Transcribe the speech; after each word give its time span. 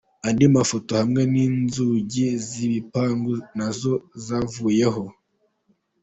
Andi 0.27 0.45
mafoto:Hamwe 0.57 1.21
inzugi 1.47 2.25
z’ibipangu 2.47 3.33
nazo 3.57 3.93
zavuyeho. 4.25 5.03